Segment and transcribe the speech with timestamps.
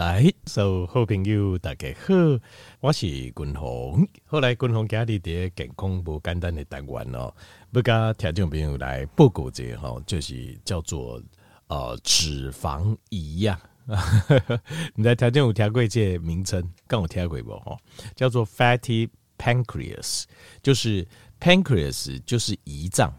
[0.00, 2.14] 来，，So 好朋友大家好，
[2.80, 4.08] 我是君鸿。
[4.24, 7.30] 后来君鸿家里的健康不简单的单元哦，
[7.70, 11.22] 不跟听众朋友来报告这个哈，就是叫做
[11.66, 13.60] 呃脂肪胰呀。
[14.96, 16.66] 你在条件有听过这名称？
[16.86, 17.58] 刚有听过不？
[17.58, 17.76] 哈，
[18.16, 19.06] 叫做 fatty
[19.36, 20.24] pancreas，
[20.62, 21.06] 就是
[21.38, 23.12] pancreas 就是胰脏。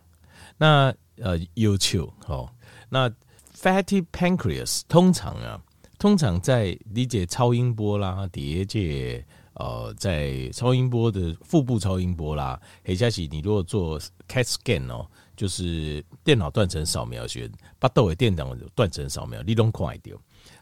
[0.58, 2.52] 那呃，要求哦，
[2.90, 3.08] 那
[3.56, 5.62] fatty pancreas 通常啊。
[6.02, 9.24] 通常在理解超音波啦，叠界
[9.54, 15.06] 呃，在超音波的腹部超音波啦，黑加喜，你如果做 CAT scan 哦，
[15.38, 20.20] 就是电脑断层扫描学，把窦的电脑断层扫描，你拢快掉。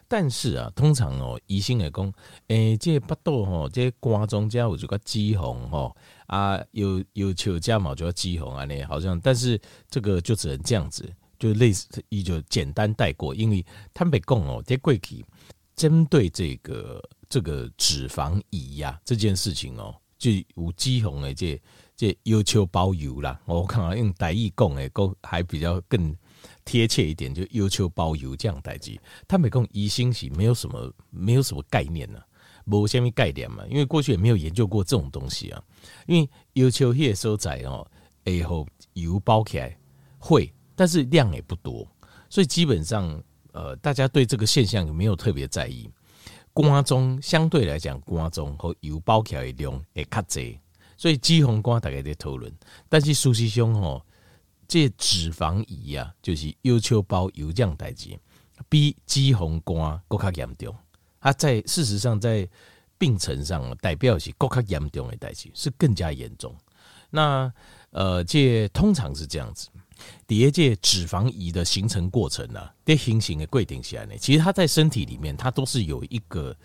[0.09, 2.13] 但是啊，通常哦，医生来讲，
[2.47, 5.95] 诶、欸，这把窦吼，这肝中间有这个脂肪吼
[6.27, 9.57] 啊，有有球加毛就要脂肪啊，那好像，但是
[9.89, 11.09] 这个就只能这样子。
[11.39, 15.25] 就类似，也就简单带过，因为坦白讲哦，在过去
[15.73, 21.61] 针对这个这个脂肪胰呀这件事情哦，就有脂肪的这
[21.95, 23.39] 这要求包邮啦。
[23.45, 26.13] 我看啊用台语讲诶，够还比较更
[26.65, 28.99] 贴切一点，就要求包邮这样代志。
[29.25, 32.25] 坦白讲，医生是没有什么没有什么概念呢、啊，
[32.65, 35.63] 无虾米概念嘛，因为过去也没有研究过这种东西啊。
[36.05, 37.89] 因为要求迄个所在哦，
[38.25, 39.77] 以后油包起来
[40.17, 40.53] 会。
[40.79, 41.85] 但是量也不多，
[42.29, 45.89] 所以基本上，呃，大家对这个现象也没有特别在意？
[46.53, 50.57] 肝中相对来讲，肝中和油包起来的量会较侪，
[50.95, 52.49] 所以脂肪肝大概在讨论。
[52.87, 54.01] 但是事实上吼，
[54.69, 58.17] 这脂肪胰啊，就是要求包油这样代志，
[58.69, 60.73] 比脂肪肝更加严重。
[61.19, 62.47] 它在事实上在
[62.97, 66.55] 病程上代表是更加严重的代志，是更加严重。
[67.09, 67.51] 那
[67.89, 69.67] 呃，这通常是这样子。
[70.27, 76.55] 第二届脂肪移的形成过程呢、啊，在形成的规定下呢，其实它在身体里面，它都是有一个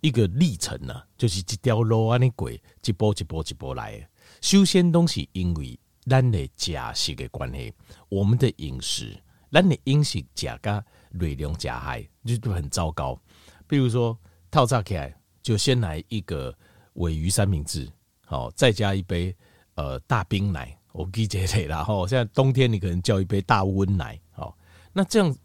[0.00, 4.08] 一个历程呢、啊，就是一条路安尼过，一步一步一步来。
[4.40, 7.72] 首先东西因为咱的食食的关系，
[8.08, 9.16] 我们的饮食，
[9.52, 13.20] 咱的饮食加加热量加害，就都很糟糕。
[13.66, 14.18] 比如说
[14.50, 16.56] 套炸起来，就先来一个
[16.94, 17.88] 鮪鱼三明治，
[18.24, 19.36] 好，再加一杯
[19.74, 20.76] 呃大冰奶。
[20.92, 22.06] 我记这类啦，吼！
[22.06, 24.56] 现在冬天你可能叫一杯大温奶，好，
[24.92, 25.36] 那这样，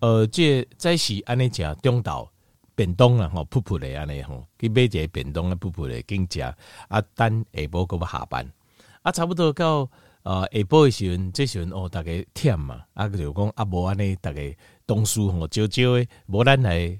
[0.00, 2.30] 呃，这在是安尼讲中岛
[2.74, 8.46] 便当啦，吼，噗噗的安尼吼，去买一个便当啊，噗噗的跟食啊，等下晡搁要下班，
[9.02, 9.90] 啊，差不多到
[10.22, 14.56] 呃下晡的时阵，这时阵哦，大家忝嘛，啊，就讲啊，无安尼，大家
[14.86, 16.98] 东西吼少少的，无咱来。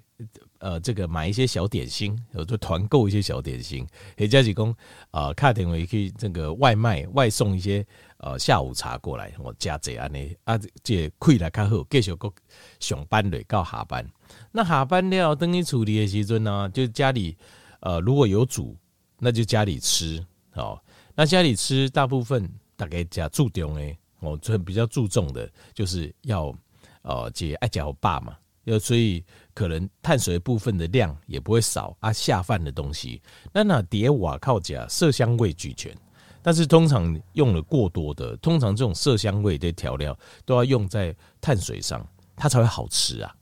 [0.60, 4.76] 呃，这个买一些小点心，有就团购一些小点心，或者是讲
[5.10, 7.84] 啊，卡点位可以这个外卖外送一些
[8.18, 12.30] 呃下午茶过来，我加这样呢啊，这亏来较好，继续个
[12.78, 14.06] 上班嘞，到下班。
[14.52, 17.34] 那下班了等你处理的时阵呢，就家里
[17.80, 18.76] 呃如果有煮，
[19.18, 20.22] 那就家里吃
[20.52, 20.78] 哦。
[21.14, 22.46] 那家里吃大部分
[22.76, 26.54] 大概加注重的，我这比较注重的就是要
[27.00, 28.36] 呃这爱加我爸嘛。
[28.64, 33.22] 要所以可能碳水部分的量也不会少啊，下饭的东西，
[33.52, 35.96] 那那叠瓦靠甲色香味俱全，
[36.42, 42.06] 但是通常用了过多的，通常这种色香味的调料都要用在碳水上，
[42.36, 43.34] 它才会好吃啊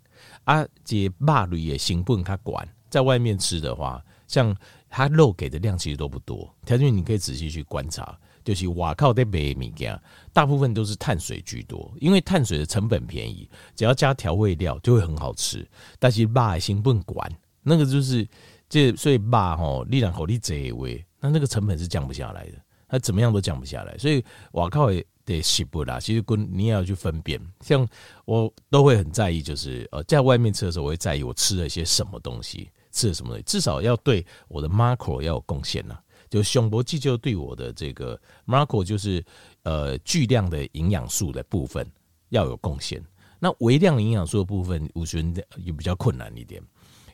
[0.44, 0.66] 啊！
[0.84, 2.16] 这肉类也行不？
[2.22, 4.56] 它管在外面吃的话，像
[4.88, 8.18] 它肉给的量其实都不多，条件你可以仔细去观察。
[8.48, 10.00] 就是瓦靠在卖物件，
[10.32, 15.68] 大部分都是碳水居多，因为碳水的成本便宜，只要加调味料就会很好吃。
[15.98, 17.30] 但是肉成本管
[17.62, 18.26] 那个就是
[18.66, 22.52] 这，所以肉吼力量好力这味，那那个成本是降不下来的，
[22.88, 23.98] 它怎么样都降不下来。
[23.98, 24.88] 所以瓦靠
[25.26, 27.38] 的食物啦，其实跟你也要去分辨。
[27.60, 27.86] 像
[28.24, 35.98] 我都会很在意，就是呃在外面吃的时候，我会在意我吃了些什么东西，吃了什么东西，至少要对我的 macro 要有贡献呐。
[36.28, 39.24] 就胸部肌就对我的这个 macro 就是
[39.62, 41.86] 呃巨量的营养素的部分
[42.28, 43.02] 要有贡献。
[43.38, 46.62] 那微量营养素的部分，我觉得也比较困难一点。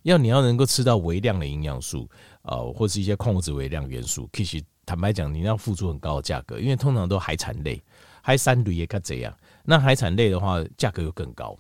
[0.05, 2.09] 要你要能够吃到微量的营养素，
[2.43, 7.83] 呃，或是一些矿物质微量元素，其实坦白讲，你要付出很高的价格，因为通常都海产类，
[8.21, 9.35] 海产类也该这样。
[9.65, 11.57] 那海产类的话，价格又更高。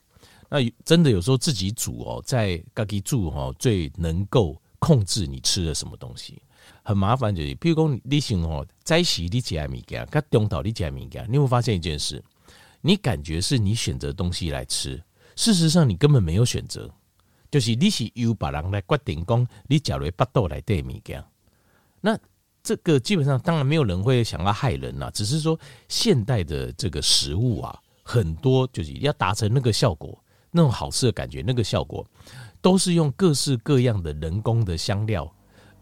[0.50, 6.41] 那真的有时候自己煮哦，在自己煮哦，最能够控制你吃的什么东西。
[6.82, 12.22] 很麻烦，就是，譬如讲，你想哦，在洗你家物件，跟中岛你家物件，你会发现一件事，
[12.81, 15.02] 你感觉是你选择东西来吃，
[15.37, 16.90] 事实上你根本没有选择，
[17.50, 21.25] 就是你是由别人来决定讲你假如巴肚来对物件，
[22.00, 22.19] 那
[22.62, 25.58] 这个基本上当然没有人会想要害人呐，只是说
[25.88, 30.19] 现代的这个食物啊，很多就是要达成那个效果，
[30.50, 32.06] 那种好吃的感觉，那个效果。
[32.61, 35.31] 都是用各式各样的人工的香料、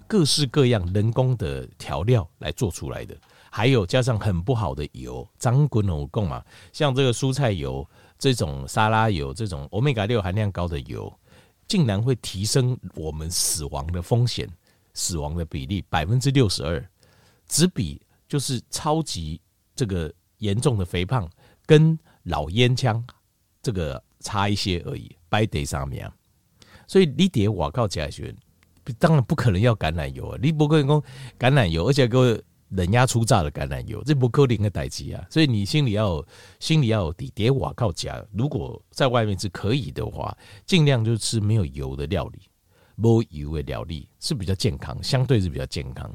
[0.06, 3.16] 各式各样人工的调料来做出来的，
[3.50, 7.88] 还有加上很不好的油，张滚龙贡嘛，像这个蔬菜油、
[8.18, 11.12] 这种沙拉油、这种欧米伽六含量高的油，
[11.66, 14.48] 竟然会提升我们死亡的风险、
[14.94, 16.84] 死亡的比例百分之六十二，
[17.46, 19.40] 只比就是超级
[19.74, 21.28] 这个严重的肥胖
[21.66, 23.02] 跟老烟枪
[23.62, 26.10] 这个差一些而已，摆在上面。
[26.86, 28.34] 所以你得我靠家学，
[28.98, 30.38] 当然不可能要橄榄油啊！
[30.42, 31.04] 你不可能说
[31.38, 32.38] 橄榄油，而且给我
[32.70, 35.24] 冷压初榨的橄榄油，这不可能的代志啊！
[35.30, 36.26] 所以你心里要有
[36.58, 38.24] 心里要有底，得我靠家。
[38.32, 40.36] 如果在外面是可以的话，
[40.66, 42.40] 尽量就吃没有油的料理，
[42.96, 46.10] 没油的料理是比较健康，相对是比较健康。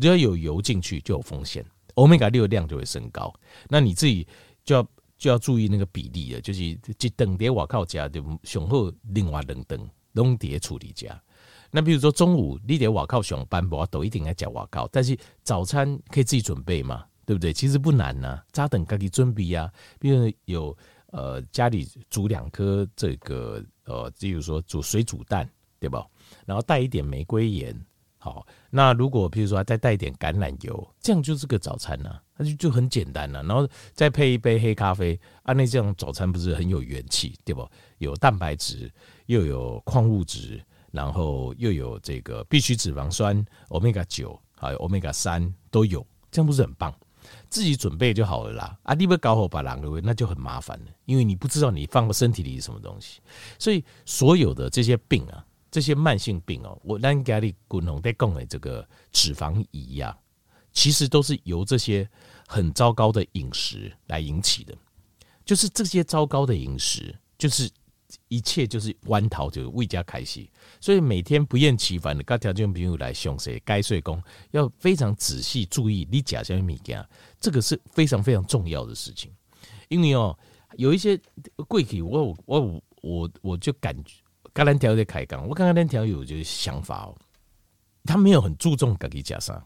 [0.00, 1.64] 只要有油进去就有风险，
[1.94, 3.32] 欧米伽六的量就会升高。
[3.68, 4.26] 那你自己
[4.64, 4.86] 就要
[5.16, 6.78] 就要注意那个比例了，就是一
[7.16, 9.88] 等得我靠加就雄厚另外冷灯。
[10.12, 11.22] 弄碟处理加，
[11.70, 17.52] 那比如说中午你得瓦靠上班，不都一定要讲瓦靠，但是早餐可以自己准备嘛，对不对？
[17.52, 19.72] 其实不难呐、啊，早等自己准备呀。
[19.98, 20.76] 比如有
[21.06, 26.06] 呃家里煮两颗这个呃，比如说煮水煮蛋，对吧？
[26.44, 27.78] 然后带一点玫瑰盐，
[28.18, 28.46] 好。
[28.70, 37.68] 那如果比如说再带一点橄榄油，这样就是个早餐呐、那就就很简单了、然后再配一杯黑咖啡，啊，那这样早餐不是很有元气，对不？
[37.98, 38.90] 有蛋白质。
[39.26, 40.60] 又有矿物质，
[40.90, 46.92] 然后又有这个必需脂肪酸，Omega 九还有 Omega 三都有，这样不是很棒？
[47.48, 48.78] 自己准备就好了啦。
[48.82, 53.20] 啊，你不搞好把两个那就很麻烦了，因为你不知道你放到身体里是什么东西。
[53.58, 60.16] 所以所有的这些病啊，这些慢性病哦，我让家里共同在供的这个脂肪仪呀，
[60.72, 62.08] 其实都是由这些
[62.48, 64.74] 很糟糕的饮食来引起的。
[65.44, 67.70] 就是这些糟糕的饮食，就是。
[68.28, 70.48] 一切就是弯桃，就是为家开心，
[70.80, 77.04] 所以每天不厌其烦的跟条件朋友来详细该睡工，要非常仔细注意你吃什么物件，
[77.40, 79.30] 这个是非常非常重要的事情。
[79.88, 80.38] 因为哦，
[80.76, 81.20] 有一些
[81.68, 84.14] 贵体，我我我我就感觉，
[84.54, 87.16] 橄榄条在开讲，我刚刚那条有就是想法哦，
[88.04, 89.64] 他没有很注重自己吃啥，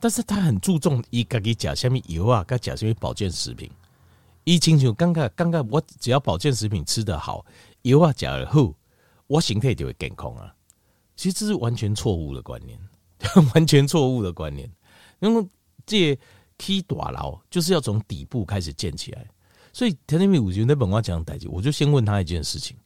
[0.00, 3.70] 但是他很注重伊自己吃什么油啊，跟吃什么保健食品。
[4.46, 7.44] 一清楚，刚刚刚刚我只要保健食品吃得好。
[7.82, 8.72] 油啊，加了后，
[9.26, 10.54] 我形态就会健康啊。
[11.16, 12.78] 其实这是完全错误的观念，
[13.54, 14.70] 完全错误的观念。
[15.18, 15.44] 因为
[15.84, 16.16] 这
[16.58, 19.26] 起大牢就是要从底部开始建起来，
[19.72, 22.76] 所以田天明五军那本话讲代志，我就先问他一件事情：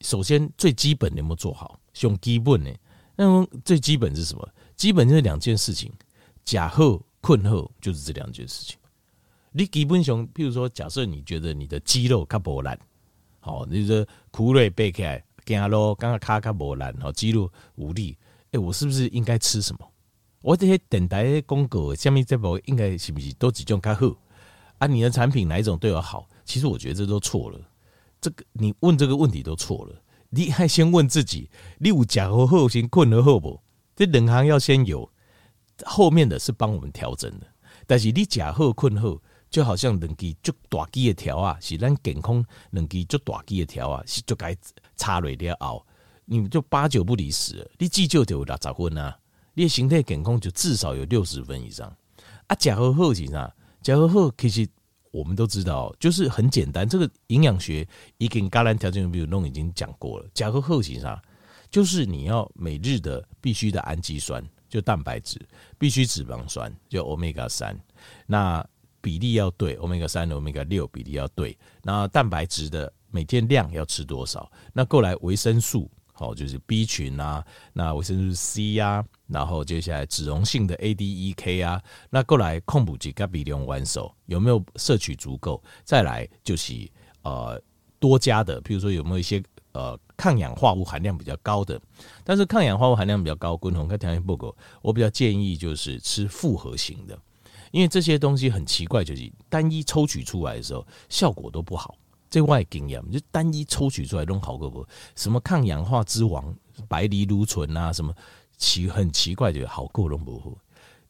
[0.00, 1.78] 首先最基本的有没有做好？
[2.00, 2.74] 用基本的，
[3.16, 4.48] 那么最基本是什么？
[4.76, 5.92] 基本就是两件事情：
[6.42, 8.78] 假后困后，就是这两件事情。
[9.58, 12.78] 你基本上，譬如说，假设你觉得你的肌肉较薄烂。
[13.40, 18.18] 好，你说苦累背起来，走路刚刚卡卡无力，好肌肉无力，
[18.52, 19.90] 哎、我是不是应该吃什么？
[20.42, 24.14] 我这些电台广告，下面这部应该是不是都几种较好？
[24.76, 26.28] 啊，你的产品哪一种对我好？
[26.44, 27.58] 其实我觉得这都错了。
[28.20, 31.48] 这个你问这个问题都错了，你还先问自己，
[31.78, 33.58] 你有假和后先困和后不？
[33.94, 35.10] 这两行要先有，
[35.86, 37.46] 后面的是帮我们调整的。
[37.86, 39.22] 但是你假后困后。
[39.56, 44.54] 就好像两支足大支的条啊，是咱健康两支足大支的条啊，是就该
[44.98, 45.86] 插落了后，
[46.26, 47.66] 你就八九不离十。
[47.78, 49.18] 你至少就有六十分啊，
[49.54, 51.90] 你的身体健康就至少有六十分以上。
[52.48, 53.50] 啊，食好好是啥？
[53.82, 54.68] 食好好其实
[55.10, 56.86] 我们都知道，就是很简单。
[56.86, 60.28] 这个营养学已经橄榄条件比如弄已经讲过了。
[60.34, 61.18] 食好好是啥？
[61.70, 65.40] 就是你要每日的必须的氨基酸，就蛋白质，
[65.78, 67.74] 必须脂肪酸，就欧米伽三。
[68.26, 68.62] 那
[69.06, 71.56] 比例要对，Omega 三、Omega 六比例要对。
[71.80, 74.50] 那蛋白质的每天量要吃多少？
[74.72, 85.62] 那过来维生素，好，就是 B 群啊，那维生素 C 啊，然后接下来脂溶性的 A、D、E、K 啊，那过来控补剂跟比例完手有没有摄取足够？
[85.84, 86.72] 再来就是
[87.22, 87.62] 呃
[88.00, 91.80] 多加的，比如说有没有一些呃抗氧化物含量比较高的？
[92.24, 97.16] 但是抗氧化物含量比较高，共同跟条件不够，我比较建议就是吃复合型的。
[97.76, 101.94] 因为这些东西很奇怪，就是单一抽取出来的时候效果都不好。
[102.30, 104.86] 这外经验就单一抽取出来弄好过不？
[105.14, 106.56] 什么抗氧化之王
[106.88, 108.14] 白藜芦醇啊，什么
[108.56, 110.56] 奇很奇怪，就好过弄不好。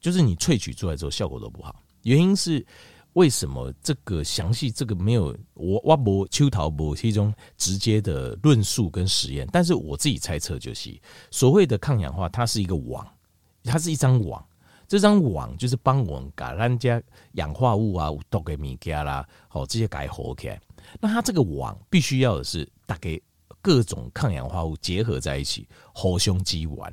[0.01, 1.85] 就是你萃取出来之后效果都不好。
[2.03, 2.67] 原因是
[3.13, 3.73] 为什么？
[3.81, 13.07] 这个详细这个没有我我不秋桃不是一种直接的论述跟实验，但是我自己猜测就是所谓的抗氧化，它是一个网，
[13.63, 14.45] 它是一张网。
[14.89, 17.03] 这张网就是帮我们把人家
[17.33, 20.61] 氧化物啊、毒的物件啦，好这些改活起来。
[21.01, 23.21] 那它这个网必须要的是大概
[23.61, 26.93] 各种抗氧化物结合在一起，活胸肌丸。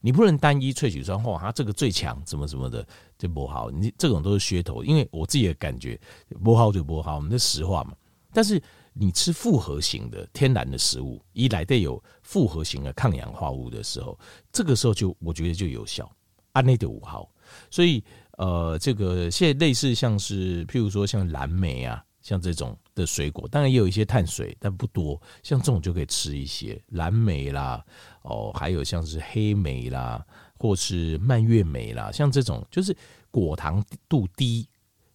[0.00, 2.86] 你不能单一萃取说，哇，它这个最强，什么什么的
[3.18, 3.70] 就不好。
[3.70, 6.00] 你这种都是噱头，因为我自己的感觉，
[6.42, 7.94] 不好就不好，我们的实话嘛。
[8.32, 14.18] 但是你吃复合型的天然的食物，一来得有复合型的抗氧化物的时候，
[14.52, 16.10] 这个时候就我觉得就有效。
[16.52, 17.30] 安内的五号，
[17.70, 18.02] 所以
[18.38, 22.04] 呃，这个现在类似像是譬如说像蓝莓啊。
[22.22, 25.20] 像这种的水果，当然也有一些碳水，但不多。
[25.42, 27.84] 像这种就可以吃一些蓝莓啦，
[28.22, 30.24] 哦，还有像是黑莓啦，
[30.56, 32.96] 或是蔓越莓啦，像这种就是
[33.32, 34.68] 果糖度低，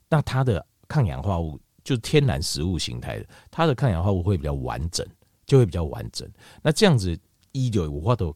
[0.10, 5.08] 那它的抗氧化物就天然食物形态的，它的抗氧化物会比较完整，
[5.46, 6.29] 就会比较完整。
[6.62, 7.17] 那这样子
[7.53, 8.36] 一九五花都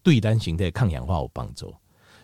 [0.00, 1.74] 对单形态抗氧化有帮助，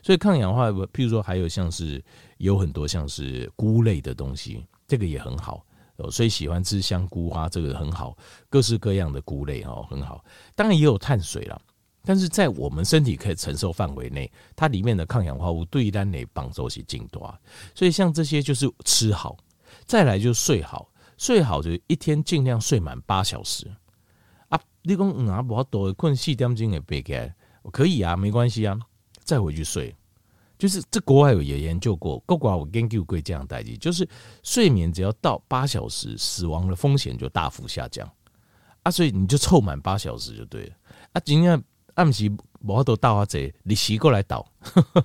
[0.03, 2.03] 所以抗氧化，譬如说还有像是
[2.39, 5.65] 有很多像是菇类的东西，这个也很好。
[6.13, 8.17] 所以喜欢吃香菇啊，这个很好，
[8.49, 10.25] 各式各样的菇类哦，很好。
[10.55, 11.61] 当然也有碳水了，
[12.05, 17.37] 但是在我们身体可以承受范围内，它里面的抗氧化物对单内帮助是更多。
[17.75, 19.37] 所以像这些就是吃好，
[19.87, 23.67] 再来就睡好，睡好就一天尽量睡满八小时
[24.51, 24.61] 啊。
[24.83, 27.35] 你讲嗯啊，不多困四点钟也别开，
[27.73, 28.79] 可以啊，没关系啊，
[29.29, 29.95] 再回去睡。
[30.59, 34.09] 就是这国外有也研究过，国外有研究过这样代志，就是
[34.43, 38.11] 睡眠只要到八小时，死亡的风险就大幅下降
[38.83, 40.73] 啊，所以你就凑满八小时就对了
[41.13, 41.21] 啊。
[41.25, 41.63] 今天
[41.95, 42.29] 暗时
[42.63, 44.45] 无法度倒啊，这你洗过来倒，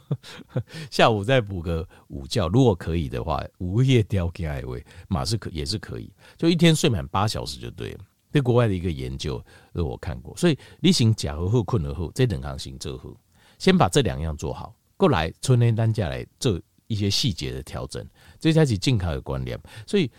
[0.90, 8.00] 下午再补个午觉，如果可以的话，午夜调起来位马是可也是可以，就一天睡满八小时就对了。
[8.32, 9.40] 这国外的一个研究，
[9.74, 13.16] 我看过，所以你醒假而后困而后这等行行之后，
[13.64, 14.76] 先把这两样做好。
[14.98, 18.06] 过来，春天单价来做一些细节的调整，
[18.38, 19.58] 这才是健康的观念。
[19.88, 20.12] 所以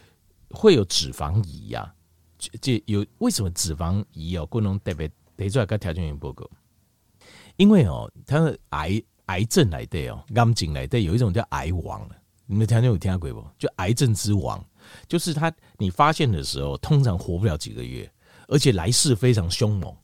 [0.48, 1.94] 会有脂肪移呀，
[2.62, 6.48] 这有为什么脂肪移哦，不能特别提出来跟条件员报告？
[7.56, 12.08] 因为哦，它的癌癌症来的哦，癌症来的有一种叫癌王，
[12.46, 13.46] 你们条件有听过不？
[13.58, 14.64] 就癌症之王，
[15.06, 18.10] 就是他你发现的时候，通常活不了几个月，
[18.48, 19.94] 而且来势非常凶猛，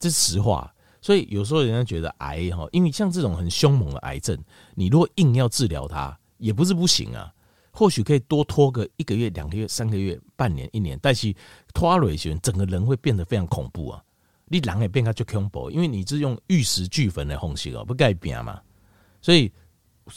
[0.00, 0.74] 这是实话。
[1.00, 4.38] 所以有时候人家觉得癌哈，因为像这种很凶猛的癌症，
[4.74, 7.32] 你如果硬要治疗它，也不是不行啊。
[7.72, 11.32] 或许可以多拖个一个月、两个月、三个月、半年、一年，但是
[11.72, 14.02] 拖了一些，整个人会变得非常恐怖啊。
[14.46, 18.60] 你人也变得就恐怖，因为你是用玉石俱焚的方式哦，不改变嘛。
[19.22, 19.50] 所以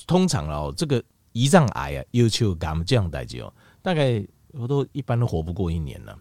[0.08, 1.02] 通常哦，这个
[1.34, 6.18] 胰脏癌啊，要求癌这样代志哦，大概我都一般都活不过一年了。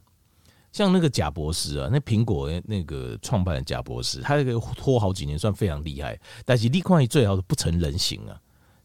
[0.72, 8.40] 像那个贾博士啊，那苹果那个创办的贾博士，他这个拖好几年算非常厉害，但是立矿最好是不成人形啊，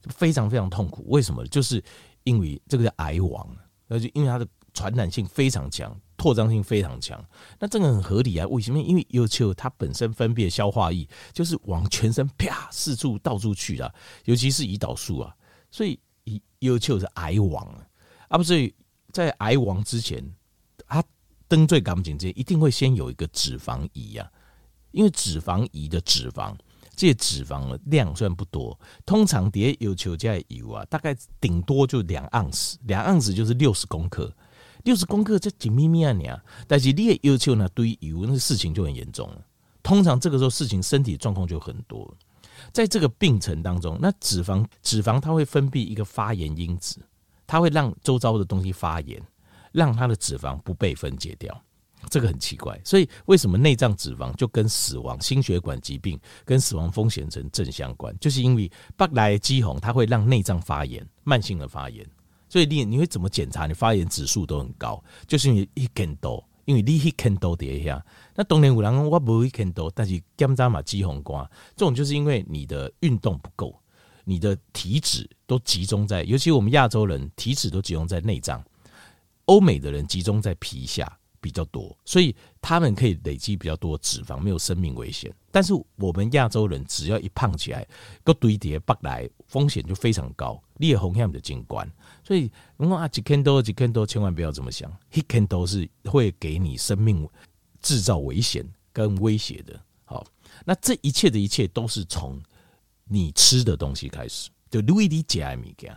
[0.10, 1.06] 非常非常痛苦。
[1.08, 1.48] 为什么？
[1.48, 1.82] 就是
[2.26, 3.50] 因为这个叫癌王，
[3.88, 7.24] 而且因为它的传染性非常强，扩张性非常强。
[7.58, 8.80] 那这个很合理啊，为什么？
[8.82, 13.90] 因为尤其它本身分泌的消化液就是往全身啪四处到处去啊，
[14.26, 15.34] 尤其是胰岛素啊，
[15.72, 15.98] 所以
[16.60, 17.88] 尤其是癌王啊，
[18.28, 18.76] 啊不，所以
[19.14, 20.22] 在癌王之前，
[21.48, 24.30] 登最干净这些一定会先有一个脂肪移呀，
[24.92, 26.54] 因为脂肪移的脂肪，
[26.96, 34.34] 这些脂肪的量虽然不多，通常底下有球加油啊，大概顶多就两盎司，两盎司就是六十公克，
[34.84, 39.42] 六十公克这紧咪咪啊你啊，但是你也有求呢堆油，那事情就很严重了。
[39.84, 42.14] 通常这个时候事情身体状况就很多，
[42.74, 47.00] 在这个病程当中，那脂肪脂肪它会分泌一个发炎因子，
[47.46, 49.22] 它会让周遭的东西发炎。
[49.78, 51.64] 让它的脂肪不被分解掉，
[52.10, 52.82] 这个很奇怪。
[52.84, 58.18] 所以为什么内脏脂肪就跟死亡、心血管疾病跟死亡风险成正相关？
[58.20, 62.04] 就是因为白来肌红，它会让内脏发炎，慢性的发炎。
[62.50, 63.68] 所以你你会怎么检查？
[63.68, 68.04] 你发炎指数都很高，就是因为一看多，因为你一看多底下。
[68.34, 73.80] 那当年有人我不会看多，但是检查嘛肌红瓜，这种就是因为你的运动不够，
[74.24, 78.64] 你的体脂都集中在，尤其我们亚洲人体脂都集中在内脏。
[79.48, 85.34] 欧美的人集中在皮下比较多，所以他们可以累积比较多脂肪，没有生命危险。
[85.52, 87.88] 但是我们亚洲人只要一胖起来，
[88.24, 90.62] 个堆叠不来，风险就非常高。
[90.76, 91.90] 裂红样的景观，
[92.24, 97.28] 所以我说啊，几千多几千多，千万不要这么想，一千多是会给你生命
[97.82, 98.64] 制造危险
[98.94, 99.80] 跟威胁的。
[100.06, 100.26] 好，
[100.66, 102.40] 那这一切的一切都是从
[103.06, 105.96] 你吃的东西开始，就路易吉艾米讲。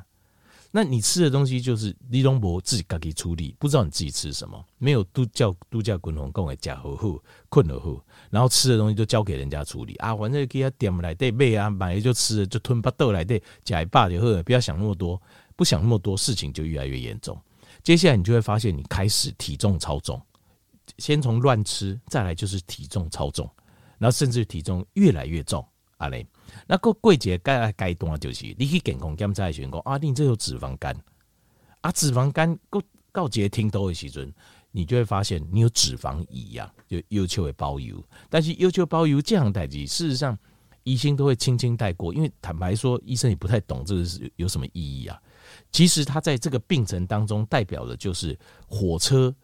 [0.72, 8.00] 那你吃的东西就是李东博自己自己处理，不知道你自己吃什么，没有度假度假滚红供给假呵护困了护，
[8.30, 15.20] 然后吃的东西都交给人家处理啊，反正给他点来对买啊，买了就吃了，就吞巴豆来对假一霸就喝，不要想那么多，
[15.56, 17.36] 不想那么多，事情就越来越严重。
[17.82, 20.20] 接下来你就会发现，你开始体重超重，
[20.98, 23.50] 先从乱吃，再来就是体重超重，
[23.98, 26.24] 然后甚至体重越来越重啊嘞。
[26.66, 30.96] 那个季节该该段就是你去健康检查的时候，啊，你这有脂肪肝
[31.80, 34.32] 啊，脂肪肝告告节听多的时阵，
[34.70, 40.38] 你就会发现你有脂肪胰呀，就要求会包邮，但是要求包邮这样代志，事实上
[40.84, 45.20] 医生都会轻轻带过，因为坦白说，医生也不太懂这个是有什么意义啊。
[45.72, 49.34] 其实他在这个病程当中代表的就是火车，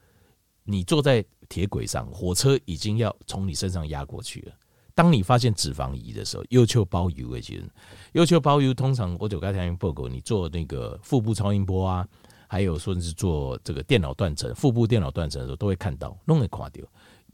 [0.62, 4.52] 你坐在铁轨上，火车已经要从你身上压过去了。
[4.96, 7.62] 当你发现脂肪移的时候，要求包邮的其实
[8.12, 12.08] 要求包邮，通常我就刚才报告，你做那个腹部超音波啊，
[12.48, 16.82] 还有说是做这个电脑断层、腹部电脑断层的时候，都会看到，弄会垮掉。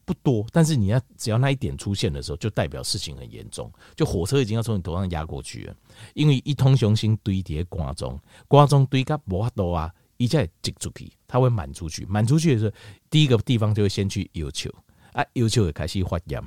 [0.05, 3.73] 不多，但是你要只要那一点出现的时候，就代表事情很严重。
[3.95, 5.77] 就火车已经要从你头上压过去了，
[6.15, 12.75] 因为一通雄心堆叠瓜中，瓜中堆个无法多啊，一下挤出去，它会满出去，满出去的时候，
[13.09, 14.69] 第一个地方就会先去要求
[15.13, 16.43] 啊，要求会开始发炎，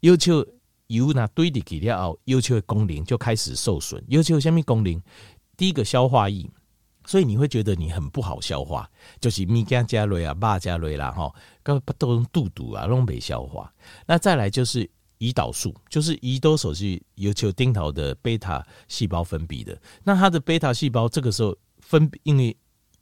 [0.00, 0.46] 要求
[0.88, 5.00] 油呢堆进去了后，要求的功能就开始受损，要求什么功能？
[5.56, 6.48] 第一个消化液。
[7.06, 11.32] 所以你会觉得你很不好消化，就是米加加瑞啊、巴加瑞啦，哈，
[11.64, 13.72] 都都用肚肚啊，拢没消化。
[14.06, 19.76] 那再来就是胰岛素，就是胰岛素是要求丁头的贝塔细胞分泌的。
[20.04, 22.54] 那它的贝塔细胞这个时候分，因为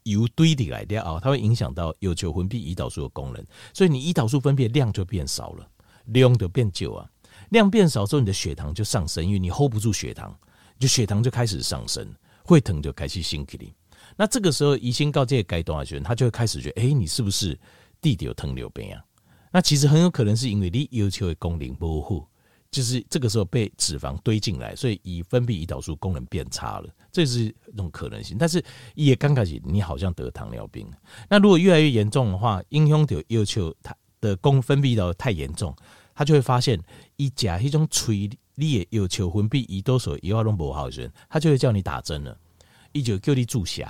[0.04, 3.44] 油堆起来的啊，它会影响到要求分泌胰岛素的功能，
[3.74, 5.68] 所以你胰岛素分泌量就变少了，
[6.08, 7.08] 量就变旧啊。
[7.50, 10.36] 量变少之后，你的血糖就上升，因为你 hold 不住血糖，
[10.78, 12.06] 就血糖就开始上升，
[12.42, 13.66] 会疼就开始心起来。
[14.16, 17.58] 那这个时候，疑心告诫该动的学生，他就会开始觉得，哎、你是不是
[18.00, 19.02] 弟弟有糖尿病啊？
[19.50, 22.28] 那其实很有可能是因为你要求的功能不好，
[22.70, 28.36] 就是这个时候被脂肪堆进来，所以以分泌胰岛素功能变差了，这是一种可能性。
[28.38, 28.62] 但是
[28.94, 30.86] 也刚开始，你好像得糖尿病。
[31.30, 35.74] 那如果越来越严重的话，影响到要求他的功分泌到太严重，
[36.18, 36.76] 他就会发现
[37.14, 42.36] 一甲一种催你也要求分泌胰岛素以后都不好的，他就会叫你打针了，
[42.90, 43.86] 一九叫你注射。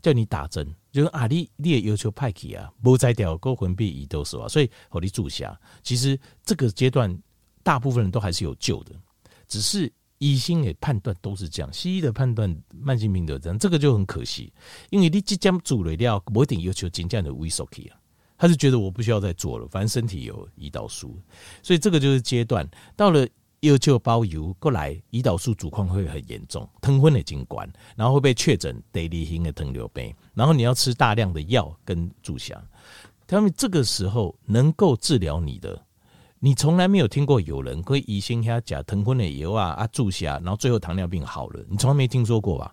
[0.00, 5.58] 叫你打针，就是啊，你你也要求派去啊，无摘掉过分泌胰岛素啊，所以和你注射。
[5.82, 7.18] 其实这个阶段，
[7.62, 8.92] 大部分人都还是有救的，
[9.48, 14.52] 只是医生的判断都是这样，西医的判断慢性病的这样，这个就很可惜，
[14.90, 17.96] 因为你即将做了料，不一定要求真正的萎缩去啊，
[18.36, 21.16] 他是觉得我不需要再做了，反正身体有胰岛素，
[21.62, 23.26] 所以这个就是阶段到了。
[23.60, 27.66] 又就包邮过来，胰岛素阻况会很严重，糖昏的警管，
[27.96, 32.54] 然后会被确诊第二型的糖尿病，然后你要吃大量的药跟注射。
[33.26, 35.82] 他们这个时候能够治疗你的，
[36.40, 42.70] 你从来没有听过有人可以医生下假糖分的油啊啊注射，然后最后糖尿病好了，你从来没听说过吧？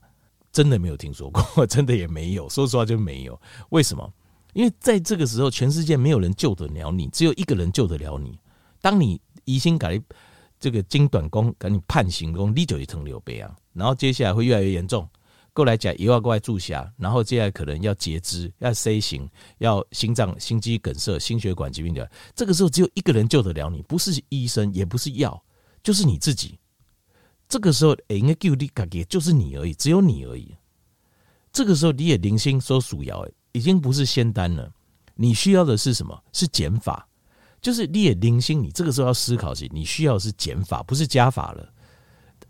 [0.51, 3.39] 真的没有听说过，真的也没有，说实话就没有。
[3.69, 4.13] 为什么？
[4.53, 8.39] 因为在这个时候，全世界没有人救得了你，只有一个人救得了你。
[8.81, 10.01] 当你疑心改。
[10.63, 15.09] 这个精短工赶紧判刑工，你就是糖尿病啊，然后接下来会越来越严重，
[15.53, 22.07] 过来讲又要过来注下，然后接下来可能要截肢、要 C 型、要心脏、心肌梗塞、心血管疾病的。
[22.35, 25.43] 这个时候只有一个人救得了你，不是医生，也不是药，
[25.81, 26.59] 就是你自己。
[27.49, 30.55] 这个时候应该救你自己，就是你而已，只有你而已。
[31.51, 34.71] 这个时候你也零星说鼠药，已经不是仙丹了，
[35.15, 36.23] 你需要的是什么？
[36.33, 37.07] 是减法。
[37.61, 41.71] 就是你也零星，你这个时候要思考起，你需要的是减法，不是加法了。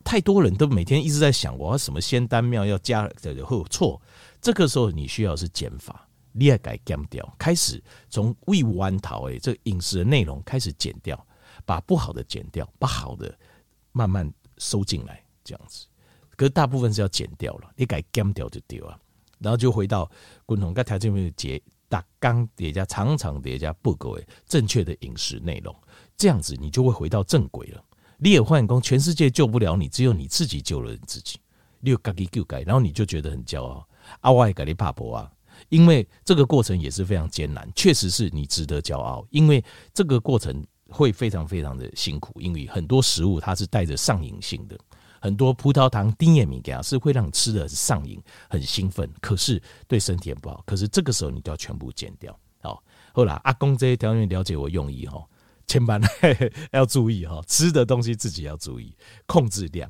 [0.05, 4.01] 太多人都每天一直在想，我要什么仙丹妙要加，会有错。
[4.41, 11.27] 这个时候你需要是减法，你也该减掉，开始从胃弯桃诶，这个饮食的内容开始减掉，
[11.65, 13.37] 把不好的减掉，把好的
[13.91, 15.85] 慢慢收进来，这样子。
[16.37, 18.97] 可是大部分是要减掉了，你该减掉就丢啊，
[19.41, 20.10] 然后就回到
[20.45, 21.62] 共同跟条件面结。
[21.89, 25.75] 打刚叠加常常叠加不够诶，正确的饮食内容，
[26.15, 27.84] 这样子你就会回到正轨了。
[28.17, 31.38] 你也换工，全世界救不了你，只有你自己救了你自己。
[31.82, 33.86] 你有自己救改，然后你就觉得很骄傲。
[34.21, 35.30] 阿外改你怕不啊？
[35.67, 39.27] 因为这个过程也是非常艰难，确实是你值得骄傲。
[39.30, 39.62] 因为
[39.93, 44.80] 这个过程会非常非常的辛苦，因为很多食物它是带着上瘾性的。
[45.21, 50.62] 很多葡萄糖、丁盐米给是会让你吃的上瘾、很兴奋，可是对身体也不好。
[50.65, 52.38] 可是这个时候你都要全部减掉。
[52.60, 55.23] 好，后来阿公这些条件了解我用意哈，
[55.67, 56.01] 千万
[56.73, 58.95] 要注意哈，吃的东西自己要注意，
[59.27, 59.89] 控制量。